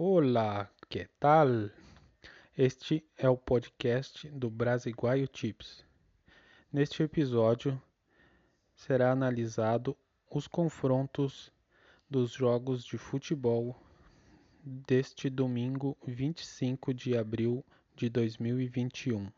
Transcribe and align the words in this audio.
Olá, 0.00 0.70
que 0.88 1.08
tal? 1.18 1.48
Este 2.56 3.04
é 3.16 3.28
o 3.28 3.36
podcast 3.36 4.28
do 4.28 4.48
Brasiguaio 4.48 5.26
Tips. 5.26 5.84
Neste 6.72 7.02
episódio 7.02 7.82
será 8.76 9.10
analisado 9.10 9.96
os 10.30 10.46
confrontos 10.46 11.50
dos 12.08 12.30
jogos 12.30 12.84
de 12.84 12.96
futebol 12.96 13.76
deste 14.62 15.28
domingo 15.28 15.96
25 16.06 16.94
de 16.94 17.18
abril 17.18 17.64
de 17.96 18.08
2021. 18.08 19.32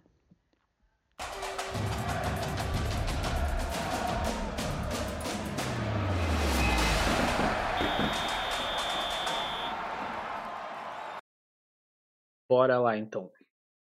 Bora 12.50 12.80
lá 12.80 12.98
então. 12.98 13.30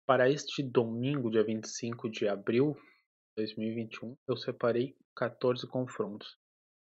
Para 0.04 0.28
este 0.28 0.60
domingo, 0.60 1.30
dia 1.30 1.44
25 1.44 2.10
de 2.10 2.26
abril 2.26 2.74
de 2.74 3.44
2021, 3.44 4.16
eu 4.26 4.36
separei 4.36 4.96
14 5.14 5.68
confrontos. 5.68 6.36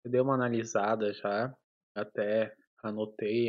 Eu 0.05 0.13
dei 0.13 0.21
uma 0.21 0.35
analisada 0.35 1.13
já, 1.13 1.53
até 1.93 2.55
anotei 2.85 3.49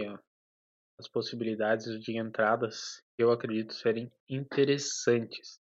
as 1.00 1.08
possibilidades 1.08 2.02
de 2.02 2.18
entradas 2.18 3.04
que 3.16 3.24
eu 3.24 3.32
acredito 3.32 3.76
serem 3.76 4.12
interessantes. 4.28 5.60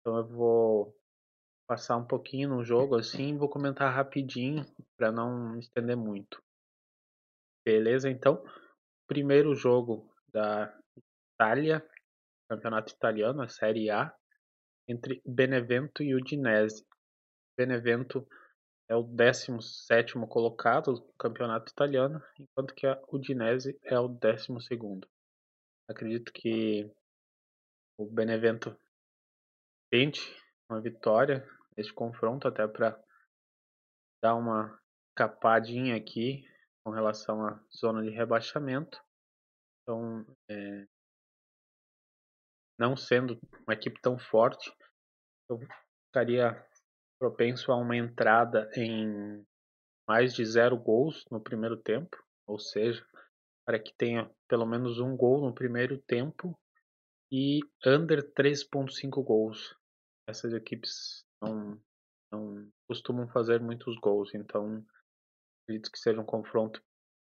Então 0.00 0.16
eu 0.16 0.26
vou 0.26 0.96
passar 1.68 1.98
um 1.98 2.06
pouquinho 2.06 2.48
no 2.48 2.64
jogo 2.64 2.96
assim, 2.96 3.36
vou 3.36 3.50
comentar 3.50 3.94
rapidinho 3.94 4.64
para 4.96 5.12
não 5.12 5.58
estender 5.58 5.98
muito. 5.98 6.42
Beleza? 7.62 8.08
Então, 8.08 8.42
primeiro 9.06 9.54
jogo 9.54 10.10
da 10.32 10.79
Itália, 11.40 11.82
campeonato 12.50 12.92
italiano, 12.92 13.40
a 13.40 13.48
Série 13.48 13.88
A, 13.88 14.14
entre 14.86 15.22
Benevento 15.24 16.02
e 16.02 16.14
Udinese. 16.14 16.86
Benevento 17.56 18.28
é 18.86 18.94
o 18.94 19.02
17 19.02 20.18
colocado 20.28 20.92
do 20.92 21.12
campeonato 21.14 21.72
italiano, 21.72 22.22
enquanto 22.38 22.74
que 22.74 22.86
a 22.86 23.00
Udinese 23.10 23.80
é 23.84 23.98
o 23.98 24.06
12. 24.06 24.48
Acredito 25.88 26.30
que 26.30 26.92
o 27.96 28.04
Benevento 28.04 28.78
tente 29.90 30.20
uma 30.68 30.78
vitória 30.78 31.48
neste 31.74 31.94
confronto, 31.94 32.46
até 32.46 32.68
para 32.68 33.02
dar 34.22 34.34
uma 34.34 34.78
capadinha 35.16 35.96
aqui 35.96 36.44
com 36.84 36.90
relação 36.90 37.46
à 37.46 37.58
zona 37.74 38.02
de 38.02 38.10
rebaixamento. 38.10 39.02
Então, 39.82 40.26
é, 40.46 40.86
não 42.80 42.96
sendo 42.96 43.38
uma 43.66 43.74
equipe 43.74 44.00
tão 44.00 44.18
forte, 44.18 44.74
eu 45.50 45.60
ficaria 46.06 46.66
propenso 47.20 47.70
a 47.70 47.76
uma 47.76 47.94
entrada 47.94 48.70
em 48.74 49.46
mais 50.08 50.32
de 50.32 50.42
zero 50.46 50.78
gols 50.78 51.26
no 51.30 51.38
primeiro 51.38 51.76
tempo, 51.76 52.16
ou 52.46 52.58
seja, 52.58 53.06
para 53.66 53.78
que 53.78 53.92
tenha 53.92 54.30
pelo 54.48 54.64
menos 54.64 54.98
um 54.98 55.14
gol 55.14 55.42
no 55.42 55.54
primeiro 55.54 55.98
tempo 55.98 56.58
e 57.30 57.60
under 57.84 58.22
3.5 58.32 59.22
gols. 59.22 59.76
Essas 60.26 60.54
equipes 60.54 61.22
não, 61.42 61.78
não 62.32 62.72
costumam 62.88 63.28
fazer 63.28 63.60
muitos 63.60 63.94
gols, 63.98 64.34
então 64.34 64.82
acredito 65.62 65.92
que 65.92 65.98
seja 65.98 66.18
um 66.18 66.24
confronto 66.24 66.82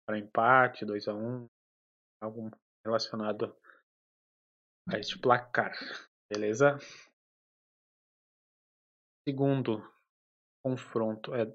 para 0.07 0.17
empate, 0.17 0.85
2 0.85 1.09
a 1.09 1.13
1 1.13 1.49
algo 2.21 2.49
relacionado 2.85 3.53
a 4.93 4.99
este 4.99 5.17
placar, 5.17 5.71
beleza? 6.29 6.77
Segundo 9.27 9.81
confronto 10.61 11.33
é 11.33 11.45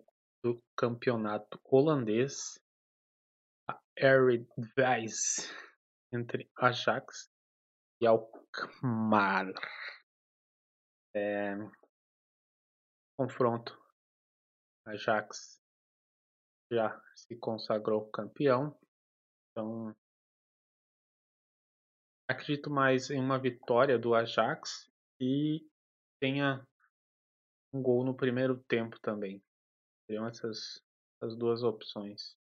do 0.42 0.62
campeonato 0.74 1.60
holandês, 1.64 2.58
a 3.68 3.78
Eredivisie 3.96 5.52
entre 6.12 6.50
Ajax 6.56 7.30
e 8.00 8.06
Alkmaar. 8.06 9.52
É, 11.14 11.56
confronto 13.18 13.78
Ajax 14.86 15.60
já 16.72 17.02
se 17.14 17.36
consagrou 17.36 18.10
campeão, 18.10 18.78
então 19.50 19.94
acredito 22.28 22.70
mais 22.70 23.10
em 23.10 23.20
uma 23.20 23.38
vitória 23.38 23.98
do 23.98 24.14
Ajax 24.14 24.90
e 25.20 25.64
tenha 26.20 26.66
um 27.72 27.82
gol 27.82 28.04
no 28.04 28.16
primeiro 28.16 28.62
tempo 28.64 28.98
também. 29.00 29.42
Seriam 30.06 30.26
essas 30.26 30.84
as 31.20 31.36
duas 31.36 31.62
opções. 31.62 32.36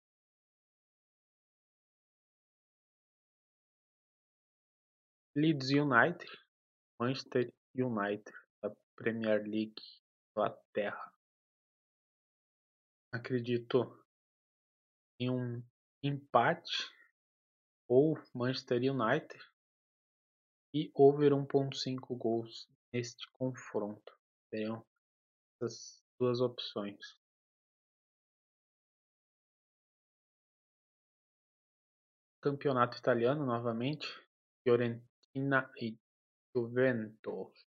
Leeds 5.35 5.69
United, 5.69 6.25
Manchester 6.99 7.51
United 7.75 8.31
da 8.61 8.71
Premier 8.95 9.41
League 9.43 9.81
Inglaterra. 10.31 11.13
Acredito 13.13 14.05
em 15.19 15.29
um 15.29 15.63
empate 16.03 16.89
ou 17.87 18.17
Manchester 18.33 18.77
United 18.77 19.50
e 20.73 20.91
over 20.95 21.31
1.5 21.33 22.15
gols 22.17 22.69
neste 22.93 23.29
confronto. 23.33 24.17
Seriam 24.49 24.85
essas 25.61 26.03
duas 26.19 26.39
opções. 26.39 27.19
Campeonato 32.41 32.97
italiano 32.97 33.45
novamente, 33.45 34.07
Fiorentina 34.63 35.71
e 35.77 35.97
Juventus. 36.55 37.71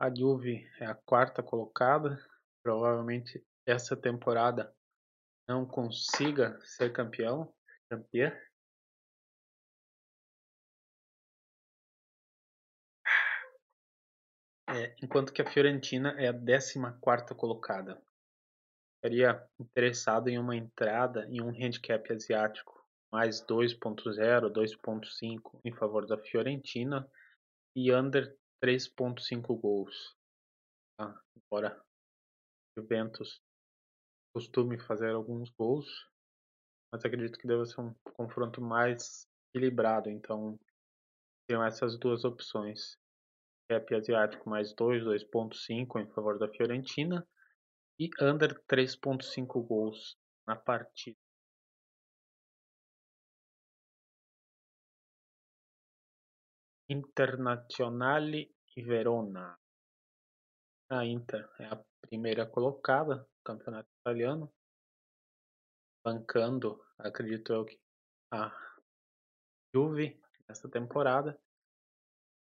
A 0.00 0.12
Juve 0.12 0.68
é 0.80 0.86
a 0.86 0.94
quarta 0.94 1.42
colocada, 1.42 2.18
provavelmente 2.62 3.46
essa 3.64 3.96
temporada 3.96 4.74
não 5.52 5.66
consiga 5.66 6.58
ser 6.64 6.94
campeão, 6.94 7.54
campeã. 7.90 8.34
É, 14.70 14.96
enquanto 15.02 15.30
que 15.30 15.42
a 15.42 15.50
Fiorentina 15.50 16.18
é 16.18 16.28
a 16.28 16.32
14 16.32 17.34
colocada. 17.36 18.02
Estaria 18.96 19.46
interessado 19.60 20.28
em 20.28 20.38
uma 20.38 20.56
entrada 20.56 21.26
em 21.26 21.42
um 21.42 21.50
handicap 21.50 22.10
asiático 22.10 22.82
mais 23.12 23.44
2.0, 23.44 24.50
2.5 24.50 25.60
em 25.62 25.72
favor 25.74 26.06
da 26.06 26.16
Fiorentina 26.16 27.06
e 27.76 27.92
under 27.92 28.34
3.5 28.64 29.60
gols. 29.60 30.16
Tá? 30.96 31.20
Embora 31.36 31.78
Juventus 32.74 33.42
costume 34.32 34.78
fazer 34.78 35.10
alguns 35.10 35.50
gols, 35.50 35.86
mas 36.90 37.04
acredito 37.04 37.38
que 37.38 37.46
deve 37.46 37.64
ser 37.66 37.80
um 37.80 37.94
confronto 38.14 38.60
mais 38.60 39.26
equilibrado. 39.50 40.10
Então, 40.10 40.58
tem 41.46 41.62
essas 41.62 41.98
duas 41.98 42.24
opções. 42.24 42.96
Cap 43.68 43.94
asiático 43.94 44.48
mais 44.48 44.74
2, 44.74 45.02
2.5 45.04 46.00
em 46.00 46.06
favor 46.12 46.38
da 46.38 46.48
Fiorentina 46.48 47.26
e 47.98 48.10
under 48.20 48.60
3.5 48.66 49.62
gols 49.66 50.16
na 50.46 50.56
partida. 50.56 51.18
Internazionale 56.88 58.54
e 58.76 58.82
Verona. 58.82 59.58
A 60.90 61.06
Inter 61.06 61.48
é 61.58 61.66
a 61.66 61.91
primeira 62.02 62.46
colocada 62.46 63.16
no 63.16 63.42
campeonato 63.44 63.88
italiano, 64.00 64.52
bancando, 66.04 66.84
acredito 66.98 67.52
eu, 67.52 67.66
a 68.32 68.50
Juve 69.74 70.20
nessa 70.48 70.68
temporada, 70.68 71.40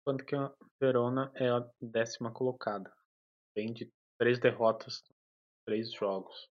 enquanto 0.02 0.26
que 0.26 0.36
a 0.36 0.52
Verona 0.82 1.32
é 1.36 1.50
a 1.50 1.60
décima 1.82 2.32
colocada, 2.32 2.92
vem 3.56 3.72
de 3.72 3.92
três 4.18 4.40
derrotas, 4.40 5.04
três 5.66 5.92
jogos. 5.94 6.50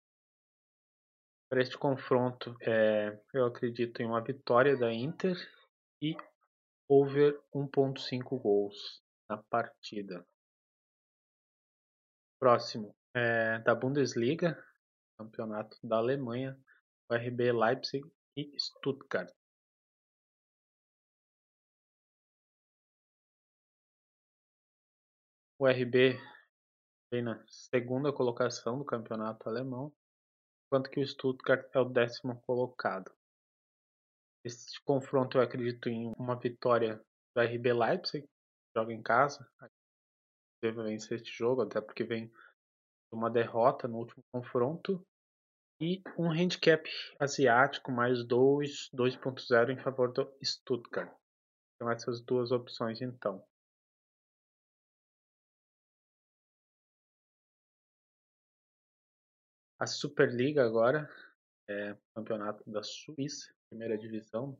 Para 1.50 1.62
este 1.62 1.78
confronto, 1.78 2.54
é, 2.60 3.18
eu 3.32 3.46
acredito 3.46 4.00
em 4.02 4.06
uma 4.06 4.22
vitória 4.22 4.76
da 4.76 4.92
Inter 4.92 5.34
e 6.02 6.14
over 6.88 7.40
1.5 7.54 8.40
gols 8.40 9.02
na 9.28 9.42
partida. 9.50 10.26
Próximo 12.38 12.97
é 13.18 13.58
da 13.58 13.74
Bundesliga, 13.74 14.56
campeonato 15.18 15.76
da 15.82 15.96
Alemanha, 15.96 16.56
o 17.10 17.14
RB 17.14 17.52
Leipzig 17.52 18.08
e 18.36 18.54
Stuttgart. 18.58 19.32
O 25.58 25.66
RB 25.66 26.16
vem 27.10 27.22
na 27.22 27.44
segunda 27.48 28.12
colocação 28.12 28.78
do 28.78 28.84
campeonato 28.84 29.48
alemão, 29.48 29.92
enquanto 30.66 30.88
que 30.88 31.00
o 31.00 31.06
Stuttgart 31.06 31.68
é 31.74 31.80
o 31.80 31.88
décimo 31.88 32.40
colocado. 32.42 33.12
Este 34.44 34.80
confronto 34.84 35.36
eu 35.36 35.42
acredito 35.42 35.88
em 35.88 36.12
uma 36.16 36.38
vitória 36.38 37.04
do 37.34 37.42
RB 37.42 37.72
Leipzig, 37.72 38.28
joga 38.76 38.92
em 38.92 39.02
casa, 39.02 39.50
deve 40.62 40.84
vencer 40.84 41.18
este 41.18 41.36
jogo, 41.36 41.62
até 41.62 41.80
porque 41.80 42.04
vem 42.04 42.30
uma 43.10 43.30
derrota 43.30 43.88
no 43.88 43.98
último 43.98 44.22
confronto 44.32 45.04
e 45.80 46.02
um 46.18 46.30
handicap 46.30 46.88
asiático 47.18 47.92
mais 47.92 48.24
2, 48.24 48.90
2.0 48.92 49.70
em 49.70 49.78
favor 49.78 50.12
do 50.12 50.30
Stuttgart. 50.42 51.14
Então 51.76 51.90
essas 51.90 52.20
duas 52.20 52.50
opções 52.50 53.00
então. 53.00 53.44
A 59.80 59.86
Superliga 59.86 60.64
agora 60.64 61.08
é 61.68 61.96
campeonato 62.12 62.68
da 62.68 62.82
Suíça, 62.82 63.54
primeira 63.70 63.96
divisão. 63.96 64.58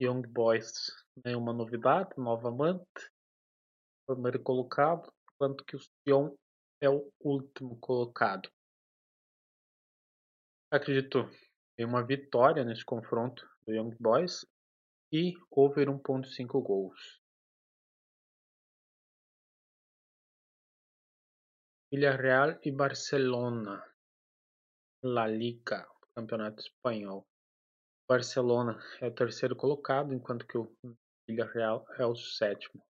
Young 0.00 0.22
Boys 0.22 0.90
nenhuma 1.22 1.52
novidade, 1.52 2.10
novamente. 2.16 3.12
Primeiro 4.06 4.42
colocado, 4.42 5.12
enquanto 5.40 5.64
que 5.64 5.74
o 5.74 5.80
Sion 5.80 6.36
é 6.82 6.90
o 6.90 7.10
último 7.18 7.78
colocado. 7.80 8.50
Acredito 10.70 11.30
em 11.78 11.86
uma 11.86 12.06
vitória 12.06 12.62
neste 12.62 12.84
confronto 12.84 13.48
do 13.66 13.72
Young 13.72 13.96
Boys 13.98 14.44
e 15.10 15.32
over 15.50 15.88
1.5 15.88 16.62
gols. 16.62 17.22
Villarreal 21.90 22.60
e 22.62 22.70
Barcelona. 22.70 23.82
La 25.02 25.26
Liga, 25.26 25.88
Campeonato 26.14 26.60
Espanhol. 26.60 27.26
Barcelona 28.06 28.78
é 29.00 29.06
o 29.06 29.14
terceiro 29.14 29.56
colocado, 29.56 30.12
enquanto 30.12 30.46
que 30.46 30.58
o 30.58 30.70
Villarreal 31.26 31.86
é 31.98 32.04
o 32.04 32.14
sétimo. 32.14 32.89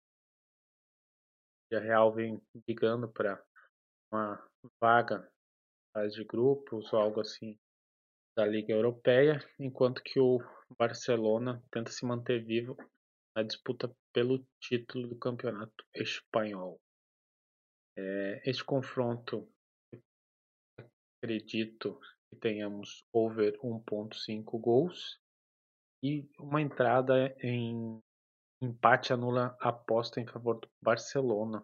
O 1.65 1.75
Villarreal 1.75 2.13
vem 2.13 2.41
brigando 2.53 3.12
para 3.12 3.44
uma 4.12 4.47
vaga 4.79 5.27
de 6.12 6.23
grupos 6.23 6.91
ou 6.94 7.00
algo 7.00 7.21
assim 7.21 7.57
da 8.35 8.45
Liga 8.45 8.73
Europeia, 8.73 9.39
enquanto 9.57 10.03
que 10.03 10.19
o 10.19 10.39
Barcelona 10.77 11.63
tenta 11.71 11.89
se 11.89 12.06
manter 12.06 12.44
vivo 12.44 12.75
na 13.35 13.44
disputa 13.44 13.94
pelo 14.13 14.45
título 14.59 15.07
do 15.07 15.17
Campeonato 15.17 15.85
Espanhol. 15.94 16.79
É, 17.97 18.41
este 18.45 18.63
confronto, 18.63 19.50
acredito 21.23 22.00
que 22.29 22.35
tenhamos 22.35 23.06
over 23.13 23.57
1.5 23.59 24.59
gols 24.59 25.19
e 26.03 26.29
uma 26.38 26.62
entrada 26.62 27.35
em 27.39 28.01
empate 28.61 29.13
anula 29.13 29.55
aposta 29.59 30.19
em 30.19 30.27
favor 30.27 30.59
do 30.59 30.69
Barcelona. 30.81 31.63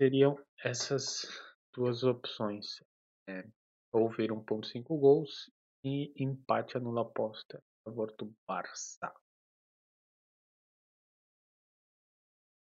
Seriam 0.00 0.36
essas 0.64 1.26
duas 1.74 2.02
opções. 2.02 2.82
É, 3.28 3.44
over 3.92 4.30
1.5 4.30 4.82
gols 4.98 5.50
e 5.84 6.12
empate 6.22 6.76
anula 6.76 7.02
aposta 7.02 7.58
a 7.58 7.90
favor 7.90 8.14
do 8.16 8.34
Barça. 8.46 9.12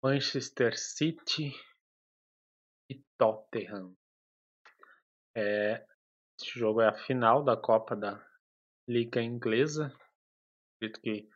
Manchester 0.02 0.78
City 0.78 1.50
e 2.90 3.02
Tottenham. 3.18 3.96
É, 5.34 5.84
esse 6.38 6.58
jogo 6.58 6.80
é 6.82 6.88
a 6.88 6.94
final 7.06 7.42
da 7.42 7.56
Copa 7.56 7.96
da 7.96 8.22
Liga 8.86 9.22
Inglesa. 9.22 9.86
Acredito 10.76 11.00
que 11.00 11.33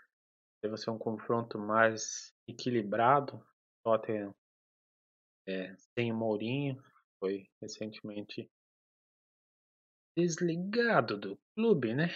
deve 0.63 0.77
ser 0.77 0.91
um 0.91 0.99
confronto 0.99 1.59
mais 1.59 2.35
equilibrado. 2.47 3.45
Tottenham 3.85 4.35
é, 5.47 5.75
sem 5.95 6.13
Mourinho, 6.13 6.83
foi 7.19 7.49
recentemente 7.61 8.51
desligado 10.17 11.17
do 11.17 11.39
clube, 11.55 11.95
né? 11.95 12.09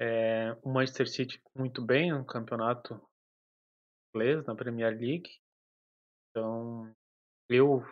É, 0.00 0.52
o 0.62 0.68
Manchester 0.68 1.08
City 1.08 1.42
muito 1.54 1.80
bem 1.80 2.10
no 2.10 2.26
campeonato 2.26 3.00
inglês, 4.12 4.44
na 4.44 4.54
Premier 4.54 4.92
League. 4.98 5.30
Então, 6.30 6.92
eu 7.48 7.82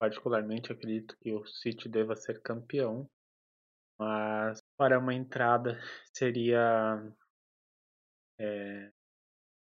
particularmente 0.00 0.72
acredito 0.72 1.16
que 1.18 1.32
o 1.32 1.46
City 1.46 1.88
deva 1.88 2.16
ser 2.16 2.40
campeão, 2.40 3.08
mas 3.98 4.62
para 4.76 4.98
uma 4.98 5.14
entrada 5.14 5.78
seria 6.12 6.96
é, 8.38 8.92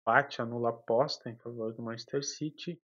empate, 0.01 0.41
anula 0.41 0.69
aposta 0.69 1.29
em 1.29 1.37
favor 1.37 1.73
do 1.73 1.83
Manchester 1.83 2.23
City 2.23 2.81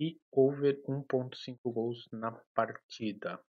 e 0.00 0.20
over 0.32 0.82
1.5 0.88 1.58
gols 1.72 2.08
na 2.12 2.32
partida. 2.54 3.42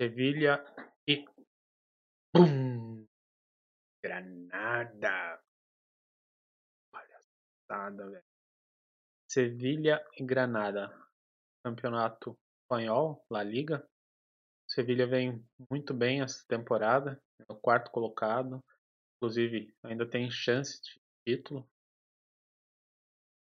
Sevilha 0.00 0.64
e 1.06 1.24
Bum! 2.34 3.06
Granada. 4.02 5.40
Palhaçada, 6.90 8.10
velho. 8.10 8.24
Sevilha 9.30 10.04
e 10.18 10.24
Granada. 10.24 10.90
Campeonato 11.64 12.36
espanhol, 12.64 13.24
La 13.30 13.42
Liga. 13.44 13.86
Sevilha 14.72 15.06
vem 15.06 15.46
muito 15.70 15.92
bem 15.92 16.22
essa 16.22 16.42
temporada, 16.48 17.22
é 17.38 17.52
o 17.52 17.56
quarto 17.56 17.90
colocado. 17.90 18.64
Inclusive, 19.16 19.74
ainda 19.82 20.08
tem 20.08 20.30
chance 20.30 20.80
de 20.82 20.98
título. 21.26 21.68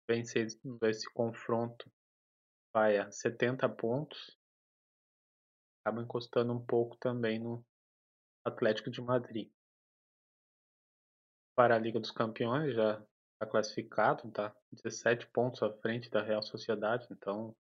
Vencer 0.07 0.45
esse 0.83 1.13
confronto 1.13 1.91
vai 2.71 2.99
a 2.99 3.09
70 3.09 3.67
pontos 3.69 4.37
acaba 5.81 6.01
encostando 6.01 6.53
um 6.53 6.63
pouco 6.63 6.95
também 6.97 7.39
no 7.39 7.65
Atlético 8.43 8.91
de 8.91 9.01
Madrid. 9.01 9.51
Para 11.55 11.75
a 11.75 11.79
Liga 11.79 11.99
dos 11.99 12.11
Campeões 12.11 12.75
já 12.75 13.03
está 13.33 13.47
classificado, 13.47 14.27
está 14.27 14.55
17 14.71 15.27
pontos 15.31 15.63
à 15.63 15.71
frente 15.77 16.07
da 16.09 16.21
Real 16.21 16.43
Sociedade, 16.43 17.07
então 17.09 17.55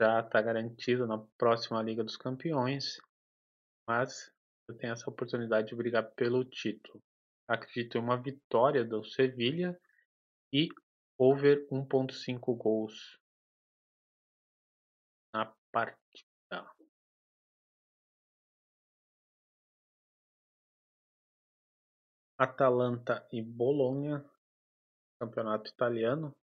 já 0.00 0.20
está 0.20 0.42
garantido 0.42 1.06
na 1.06 1.18
próxima 1.38 1.82
Liga 1.82 2.02
dos 2.02 2.16
Campeões, 2.16 3.00
mas 3.86 4.32
tem 4.78 4.90
essa 4.90 5.08
oportunidade 5.08 5.68
de 5.68 5.76
brigar 5.76 6.10
pelo 6.14 6.44
título. 6.44 7.02
Acredito 7.46 7.98
em 7.98 8.00
uma 8.00 8.20
vitória 8.20 8.84
do 8.84 9.04
Sevilha 9.04 9.78
e 10.52 10.68
over 11.18 11.66
1.5 11.70 12.56
gols 12.56 13.20
na 15.32 15.54
partida. 15.70 16.24
Atalanta 22.38 23.26
e 23.32 23.40
Bologna, 23.40 24.28
campeonato 25.20 25.70
italiano. 25.70 26.34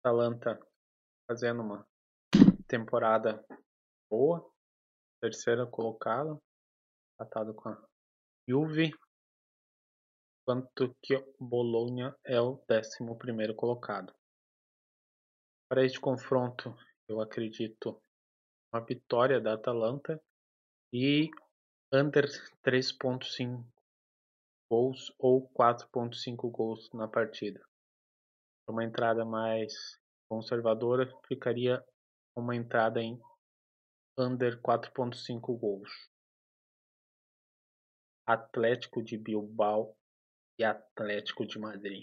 Atalanta 0.00 0.71
fazendo 1.32 1.62
uma 1.62 1.88
temporada 2.68 3.42
boa, 4.10 4.46
terceira 5.18 5.66
colocada, 5.66 6.38
empatado 7.14 7.54
com 7.54 7.70
a 7.70 7.88
Juve, 8.46 8.92
enquanto 10.42 10.94
que 11.02 11.16
o 11.16 11.34
Bologna 11.40 12.14
é 12.22 12.38
o 12.38 12.62
décimo 12.68 13.16
primeiro 13.16 13.54
colocado. 13.54 14.12
Para 15.70 15.86
este 15.86 15.98
confronto, 15.98 16.76
eu 17.08 17.18
acredito 17.18 17.98
uma 18.70 18.84
vitória 18.84 19.40
da 19.40 19.54
Atalanta 19.54 20.22
e 20.92 21.30
under 21.90 22.26
3.5 22.62 23.64
gols 24.70 25.10
ou 25.18 25.48
4.5 25.54 26.50
gols 26.50 26.90
na 26.92 27.08
partida. 27.08 27.64
Uma 28.68 28.84
entrada 28.84 29.24
mais 29.24 30.01
conservadora 30.32 31.06
ficaria 31.28 31.84
uma 32.34 32.56
entrada 32.56 33.02
em 33.02 33.20
under 34.16 34.58
4.5 34.62 35.58
gols. 35.58 35.90
Atlético 38.26 39.02
de 39.02 39.18
Bilbao 39.18 39.94
e 40.58 40.64
Atlético 40.64 41.44
de 41.44 41.58
Madrid. 41.58 42.02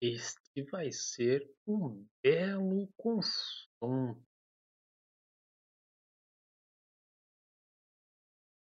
Este 0.00 0.62
vai 0.70 0.90
ser 0.90 1.54
um 1.66 2.08
belo 2.22 2.88
confronto. 2.96 4.24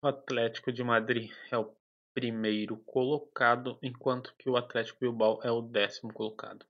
O 0.00 0.06
Atlético 0.06 0.72
de 0.72 0.84
Madrid 0.84 1.32
é 1.50 1.58
o 1.58 1.74
primeiro 2.14 2.78
colocado, 2.84 3.80
enquanto 3.82 4.32
que 4.36 4.48
o 4.48 4.56
Atlético 4.56 5.00
Bilbao 5.00 5.40
é 5.42 5.50
o 5.50 5.60
décimo 5.60 6.12
colocado. 6.12 6.64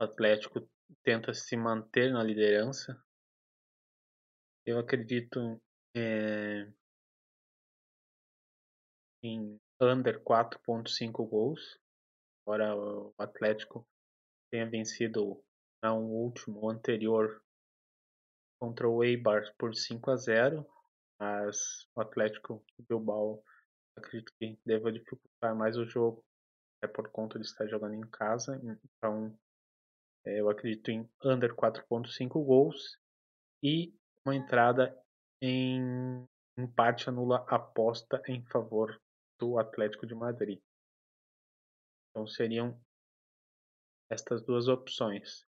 O 0.00 0.04
Atlético 0.04 0.68
tenta 1.04 1.32
se 1.32 1.56
manter 1.56 2.12
na 2.12 2.22
liderança. 2.22 3.02
Eu 4.66 4.78
acredito 4.78 5.60
é, 5.96 6.70
em 9.22 9.58
under 9.80 10.22
4.5 10.22 11.28
gols. 11.28 11.78
Embora 12.42 12.76
o 12.76 13.14
Atlético 13.18 13.86
tenha 14.50 14.68
vencido 14.68 15.42
no 15.82 15.96
último, 15.96 16.60
o 16.64 16.70
anterior, 16.70 17.42
contra 18.60 18.88
o 18.88 19.04
Eibar 19.04 19.54
por 19.56 19.74
5 19.74 20.10
a 20.10 20.16
0, 20.16 20.66
mas 21.20 21.86
o 21.94 22.00
Atlético 22.00 22.64
Bilbao 22.88 23.42
acredito 23.96 24.32
que 24.38 24.58
deva 24.64 24.92
dificultar 24.92 25.54
mais 25.54 25.76
o 25.76 25.84
jogo, 25.84 26.24
é 26.82 26.86
por 26.86 27.10
conta 27.10 27.38
de 27.38 27.46
estar 27.46 27.66
jogando 27.66 27.94
em 27.94 28.08
casa, 28.10 28.60
então 28.84 29.38
eu 30.36 30.48
acredito 30.50 30.90
em 30.90 31.08
under 31.24 31.54
4.5 31.54 32.44
gols 32.44 32.98
e 33.62 33.94
uma 34.24 34.34
entrada 34.34 34.96
em 35.40 36.26
empate 36.58 37.08
anula 37.08 37.46
aposta 37.48 38.20
em 38.26 38.44
favor 38.46 39.00
do 39.38 39.58
Atlético 39.58 40.06
de 40.06 40.14
Madrid. 40.14 40.60
Então 42.10 42.26
seriam 42.26 42.78
estas 44.10 44.44
duas 44.44 44.66
opções. 44.68 45.46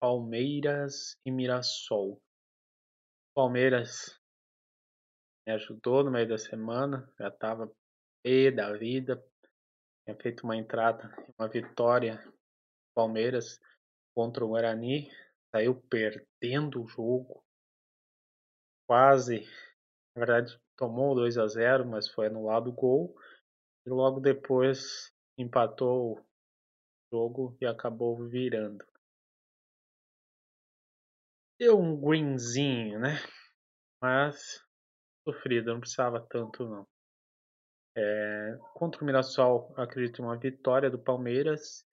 Palmeiras 0.00 1.18
e 1.24 1.30
Mirassol. 1.30 2.20
Palmeiras 3.34 4.18
me 5.46 5.52
ajudou 5.54 6.04
no 6.04 6.10
meio 6.10 6.28
da 6.28 6.38
semana, 6.38 7.12
já 7.18 7.28
estava 7.28 7.70
pé 8.22 8.50
da 8.50 8.72
vida, 8.72 9.22
tinha 10.04 10.16
feito 10.16 10.44
uma 10.44 10.56
entrada, 10.56 11.14
uma 11.38 11.48
vitória 11.48 12.18
Palmeiras 12.94 13.60
contra 14.14 14.44
o 14.44 14.48
Guarani, 14.48 15.10
saiu 15.54 15.74
perdendo 15.88 16.82
o 16.82 16.86
jogo, 16.86 17.44
quase, 18.86 19.40
na 20.16 20.24
verdade 20.24 20.60
tomou 20.76 21.14
2 21.14 21.38
a 21.38 21.46
0, 21.46 21.86
mas 21.86 22.08
foi 22.08 22.26
anulado 22.26 22.70
o 22.70 22.72
gol 22.72 23.16
e 23.86 23.90
logo 23.90 24.20
depois 24.20 25.12
empatou 25.38 26.18
o 26.18 26.24
jogo 27.12 27.56
e 27.60 27.66
acabou 27.66 28.16
virando. 28.28 28.84
Deu 31.58 31.78
um 31.78 31.98
greenzinho, 32.00 32.98
né? 32.98 33.16
Mas 34.02 34.64
sofrido, 35.26 35.72
não 35.72 35.80
precisava 35.80 36.20
tanto 36.20 36.68
não. 36.68 36.86
É, 37.96 38.58
contra 38.74 39.00
o 39.00 39.06
Mirassol, 39.06 39.72
acredito 39.76 40.20
em 40.20 40.24
uma 40.24 40.36
vitória 40.36 40.90
do 40.90 40.98
Palmeiras 40.98 41.86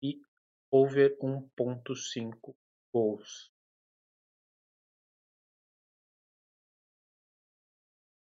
e 0.00 0.22
over 0.72 1.14
1.5 1.20 2.56
gols. 2.92 3.52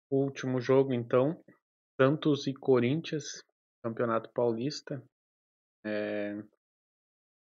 Último 0.08 0.60
jogo, 0.60 0.94
então, 0.94 1.42
Santos 2.00 2.46
e 2.46 2.54
Corinthians, 2.54 3.42
Campeonato 3.82 4.30
Paulista. 4.32 5.02
É 5.84 6.40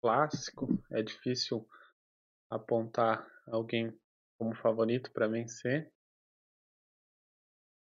clássico, 0.01 0.67
é 0.91 1.03
difícil 1.03 1.67
apontar 2.49 3.27
alguém 3.47 3.95
como 4.39 4.55
favorito 4.55 5.11
para 5.11 5.27
vencer. 5.27 5.91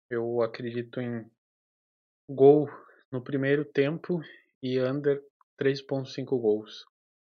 Eu 0.10 0.42
acredito 0.42 1.00
em 1.00 1.30
gol 2.28 2.68
no 3.12 3.24
primeiro 3.24 3.64
tempo 3.64 4.20
e 4.62 4.80
under 4.80 5.24
3.5 5.58 6.26
gols. 6.40 6.91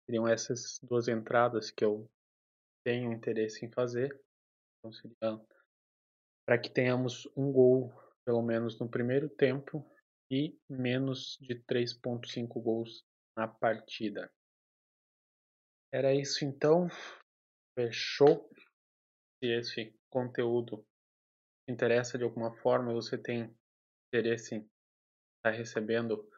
Seriam 0.06 0.28
essas 0.28 0.78
duas 0.82 1.08
entradas 1.08 1.70
que 1.70 1.84
eu 1.84 2.08
tenho 2.84 3.12
interesse 3.12 3.64
em 3.64 3.70
fazer. 3.70 4.20
Então 4.78 4.92
seria 4.92 5.16
para 6.46 6.58
que 6.58 6.68
tenhamos 6.68 7.26
um 7.36 7.50
gol 7.50 7.92
pelo 8.26 8.42
menos 8.42 8.78
no 8.78 8.88
primeiro 8.88 9.28
tempo 9.28 9.84
e 10.30 10.58
menos 10.68 11.38
de 11.40 11.54
3.5 11.64 12.60
gols 12.62 13.04
na 13.36 13.48
partida. 13.48 14.30
Era 15.92 16.14
isso 16.14 16.44
então. 16.44 16.88
Fechou. 17.78 18.50
Se 19.42 19.50
esse 19.50 19.94
conteúdo 20.10 20.84
interessa 21.68 22.16
de 22.18 22.24
alguma 22.24 22.54
forma, 22.58 22.92
você 22.92 23.16
tem 23.16 23.54
interesse 24.08 24.56
em 24.56 24.58
estar 24.58 24.70
tá 25.42 25.50
recebendo 25.50 26.28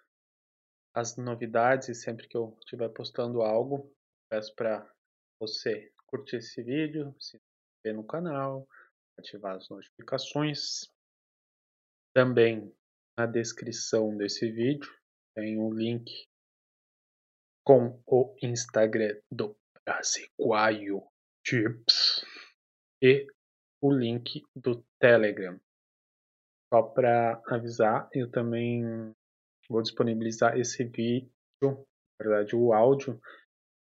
as 0.96 1.14
novidades 1.18 1.90
e 1.90 1.94
sempre 1.94 2.26
que 2.26 2.36
eu 2.36 2.56
estiver 2.60 2.88
postando 2.88 3.42
algo, 3.42 3.92
peço 4.30 4.54
para 4.54 4.90
você 5.38 5.92
curtir 6.06 6.36
esse 6.36 6.62
vídeo, 6.62 7.14
se 7.20 7.36
inscrever 7.36 8.00
no 8.00 8.06
canal, 8.06 8.66
ativar 9.18 9.56
as 9.56 9.68
notificações. 9.68 10.90
Também 12.14 12.74
na 13.18 13.26
descrição 13.26 14.16
desse 14.16 14.50
vídeo 14.50 14.90
tem 15.34 15.58
um 15.60 15.70
link 15.70 16.26
com 17.62 18.02
o 18.06 18.34
Instagram 18.42 19.20
do 19.30 19.54
Brasileiro 19.84 21.06
Chips 21.46 22.24
e 23.02 23.26
o 23.82 23.92
link 23.92 24.42
do 24.56 24.82
Telegram. 24.98 25.60
Só 26.72 26.82
para 26.82 27.42
avisar, 27.48 28.08
eu 28.14 28.30
também 28.30 29.14
vou 29.68 29.82
disponibilizar 29.82 30.58
esse 30.58 30.84
vídeo, 30.84 31.30
na 31.62 31.76
verdade 32.20 32.54
o 32.56 32.72
áudio, 32.72 33.20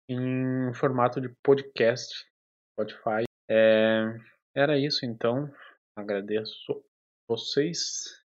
em 0.09 0.73
formato 0.75 1.21
de 1.21 1.29
podcast, 1.43 2.27
Spotify. 2.73 3.25
É, 3.51 4.15
era 4.55 4.79
isso 4.79 5.05
então, 5.05 5.53
agradeço 5.97 6.85
vocês 7.29 8.25